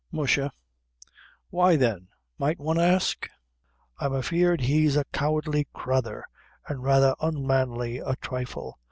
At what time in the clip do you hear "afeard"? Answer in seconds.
4.15-4.61